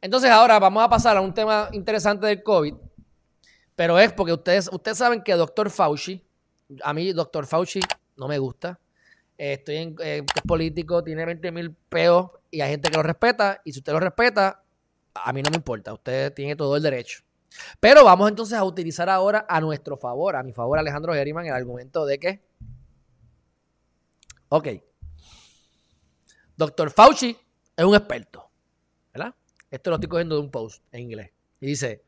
Entonces 0.00 0.30
ahora 0.30 0.58
vamos 0.58 0.82
a 0.82 0.88
pasar 0.88 1.16
a 1.16 1.20
un 1.20 1.34
tema 1.34 1.68
interesante 1.72 2.26
del 2.26 2.42
COVID, 2.42 2.74
pero 3.76 3.98
es 3.98 4.12
porque 4.12 4.32
ustedes, 4.32 4.70
ustedes 4.72 4.96
saben 4.96 5.22
que 5.22 5.34
Dr. 5.34 5.70
Fauci, 5.70 6.24
a 6.82 6.94
mí 6.94 7.12
Dr. 7.12 7.46
Fauci 7.46 7.80
no 8.16 8.26
me 8.26 8.38
gusta, 8.38 8.80
estoy 9.36 9.76
en 9.76 9.96
eh, 10.00 10.24
es 10.34 10.42
político, 10.42 11.04
tiene 11.04 11.26
20 11.26 11.52
mil 11.52 11.74
peos 11.74 12.30
y 12.50 12.62
hay 12.62 12.70
gente 12.70 12.90
que 12.90 12.96
lo 12.96 13.02
respeta 13.02 13.60
y 13.64 13.72
si 13.72 13.80
usted 13.80 13.92
lo 13.92 14.00
respeta, 14.00 14.62
a 15.14 15.32
mí 15.32 15.42
no 15.42 15.50
me 15.50 15.56
importa, 15.56 15.92
usted 15.92 16.32
tiene 16.32 16.56
todo 16.56 16.76
el 16.76 16.82
derecho. 16.82 17.20
Pero 17.78 18.04
vamos 18.04 18.30
entonces 18.30 18.56
a 18.56 18.64
utilizar 18.64 19.10
ahora 19.10 19.44
a 19.48 19.60
nuestro 19.60 19.96
favor, 19.96 20.36
a 20.36 20.42
mi 20.42 20.52
favor 20.52 20.78
Alejandro 20.78 21.12
Geriman, 21.12 21.46
el 21.46 21.52
argumento 21.52 22.06
de 22.06 22.18
que, 22.18 22.42
ok, 24.48 24.68
Dr. 26.56 26.90
Fauci 26.90 27.36
es 27.76 27.84
un 27.84 27.94
experto. 27.94 28.49
Esto 29.70 29.90
lo 29.90 29.96
estoy 29.96 30.08
cogiendo 30.08 30.34
de 30.36 30.40
un 30.42 30.50
post 30.50 30.82
en 30.92 31.02
inglés. 31.02 31.30
Y 31.60 31.66
dice, 31.66 32.02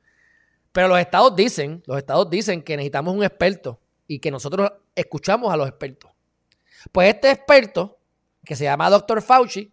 pero 0.72 0.88
los 0.88 0.98
estados 0.98 1.36
dicen, 1.36 1.82
los 1.86 1.98
estados 1.98 2.28
dicen 2.30 2.62
que 2.62 2.76
necesitamos 2.76 3.14
un 3.14 3.22
experto 3.22 3.80
y 4.06 4.18
que 4.18 4.30
nosotros 4.30 4.72
escuchamos 4.94 5.52
a 5.52 5.56
los 5.56 5.68
expertos. 5.68 6.10
Pues 6.90 7.14
este 7.14 7.30
experto, 7.30 7.98
que 8.44 8.56
se 8.56 8.64
llama 8.64 8.90
Dr. 8.90 9.22
Fauci, 9.22 9.72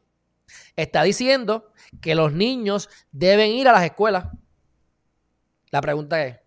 está 0.76 1.04
diciendo 1.04 1.72
que 2.02 2.16
los 2.16 2.34
niños 2.34 2.90
deben 3.12 3.52
ir 3.52 3.68
a 3.68 3.72
las 3.72 3.84
escuelas. 3.84 4.28
La 5.72 5.82
pregunta 5.82 6.24
es, 6.26 6.38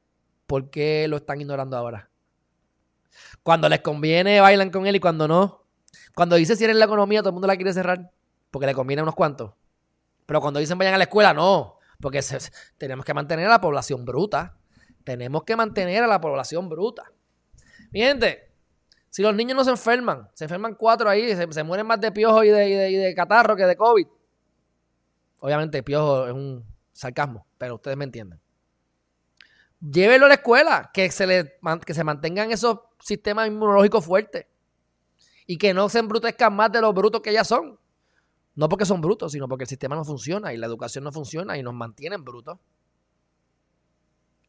¿por 0.47 0.71
qué 0.71 1.07
lo 1.09 1.17
están 1.17 1.41
ignorando 1.41 1.77
ahora? 1.77 2.11
Cuando 3.43 3.69
les 3.69 3.81
conviene 3.81 4.41
bailan 4.41 4.71
con 4.71 4.87
él 4.87 4.97
y 4.97 5.01
cuando 5.01 5.27
no. 5.27 5.65
Cuando 6.15 6.37
dice 6.37 6.57
cierren 6.57 6.79
la 6.79 6.85
economía, 6.85 7.21
todo 7.21 7.31
el 7.31 7.35
mundo 7.35 7.49
la 7.49 7.57
quiere 7.57 7.73
cerrar 7.73 8.11
porque 8.51 8.67
le 8.67 8.75
conviene 8.75 9.01
a 9.01 9.03
unos 9.03 9.15
cuantos. 9.15 9.53
Pero 10.27 10.41
cuando 10.41 10.61
dicen 10.61 10.79
vayan 10.79 10.95
a 10.95 10.99
la 10.99 11.05
escuela, 11.05 11.35
no, 11.35 11.79
porque 12.01 12.21
tenemos 12.78 13.05
que 13.05 13.15
mantener 13.15 13.47
a 13.47 13.51
la 13.51 13.61
población 13.61 14.05
bruta. 14.05 14.56
Tenemos 15.05 15.45
que 15.45 15.56
mantener 15.56 16.03
a 16.03 16.06
la 16.06 16.20
población 16.20 16.69
bruta. 16.69 17.11
Mi 17.91 18.03
si 19.12 19.20
los 19.20 19.34
niños 19.34 19.55
no 19.55 19.62
se 19.62 19.70
enferman, 19.70 20.27
se 20.33 20.45
enferman 20.45 20.75
cuatro 20.75 21.11
ahí, 21.11 21.37
se, 21.37 21.62
mueren 21.65 21.87
más 21.87 22.00
de 22.00 22.11
piojo 22.12 22.43
y 22.45 22.48
de, 22.48 23.11
y 23.11 23.15
catarro 23.15 23.55
que 23.55 23.67
de 23.67 23.77
COVID. 23.77 24.06
Obviamente, 25.41 25.83
piojo 25.83 26.27
es 26.27 26.33
un 26.33 26.65
sarcasmo, 26.95 27.47
pero 27.59 27.75
ustedes 27.75 27.97
me 27.98 28.05
entienden. 28.05 28.41
Llévenlo 29.81 30.25
a 30.25 30.28
la 30.28 30.37
escuela, 30.37 30.91
que 30.95 31.11
se, 31.11 31.27
le, 31.27 31.59
que 31.84 31.93
se 31.93 32.05
mantengan 32.05 32.53
esos 32.53 32.78
sistemas 33.00 33.48
inmunológicos 33.48 34.03
fuertes 34.03 34.47
y 35.47 35.59
que 35.59 35.75
no 35.75 35.91
se 35.91 35.98
embrutezcan 35.98 36.55
más 36.55 36.73
de 36.73 36.81
los 36.81 36.95
brutos 36.95 37.20
que 37.20 37.34
ya 37.34 37.45
son. 37.45 37.78
No 38.55 38.69
porque 38.69 38.84
son 38.84 39.00
brutos, 39.00 39.33
sino 39.33 39.48
porque 39.48 39.64
el 39.64 39.69
sistema 39.69 39.97
no 39.97 40.05
funciona 40.05 40.53
y 40.53 40.58
la 40.58 40.67
educación 40.67 41.05
no 41.05 41.12
funciona 41.12 41.56
y 41.56 41.62
nos 41.62 41.75
mantienen 41.75 42.22
brutos. 42.25 42.59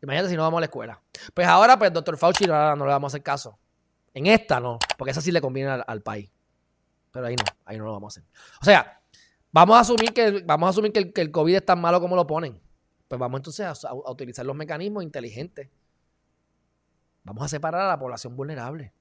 Imagínate 0.02 0.30
si 0.30 0.36
no 0.36 0.42
vamos 0.42 0.58
a 0.58 0.62
la 0.62 0.66
escuela. 0.66 1.02
Pues 1.34 1.48
ahora, 1.48 1.80
pues, 1.80 1.94
doctor 1.94 2.18
Fauci 2.18 2.46
no, 2.46 2.76
le 2.76 2.92
vamos 2.92 3.14
a 3.14 3.16
hacer 3.16 3.24
caso. 3.24 3.58
En 4.14 4.28
esta 4.28 4.60
no, 4.60 4.78
porque 4.98 5.12
esa 5.12 5.22
sí 5.22 5.32
le 5.32 5.40
conviene 5.40 5.72
al, 5.88 6.02
país. 6.02 6.30
Pero 7.12 7.28
ahí 7.28 7.36
no, 7.36 7.44
ahí 7.66 7.78
no 7.78 7.86
lo 7.86 7.94
vamos 7.94 8.18
a 8.18 8.20
hacer. 8.20 8.30
O 8.62 8.66
sea, 8.66 9.02
vamos 9.52 9.78
a 9.78 9.80
asumir 9.80 10.14
que, 10.14 10.44
vamos 10.46 10.68
a 10.68 10.70
asumir 10.72 10.92
que 10.92 11.22
el, 11.22 11.32
COVID 11.32 11.56
es 11.56 11.66
tan 11.66 11.80
malo 11.80 12.02
como 12.02 12.18
lo 12.18 12.28
ponen. 12.28 12.62
Pues 13.08 13.18
vamos 13.18 13.40
entonces 13.40 13.86
a 13.86 14.12
utilizar 14.12 14.46
los 14.46 14.56
mecanismos 14.56 15.04
inteligentes. 15.04 15.70
Vamos 17.24 17.46
a 17.46 17.48
separar 17.48 17.82
a 17.82 17.88
la 17.88 17.98
población 17.98 18.36
vulnerable. 18.36 18.94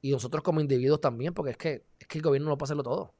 Y 0.00 0.12
nosotros 0.12 0.42
como 0.42 0.60
individuos 0.60 1.00
también, 1.00 1.34
porque 1.34 1.52
es 1.52 1.56
que, 1.56 1.86
es 1.98 2.06
que 2.06 2.18
el 2.18 2.22
gobierno 2.22 2.48
no 2.48 2.58
puede 2.58 2.68
hacerlo 2.68 2.82
todo. 2.82 3.14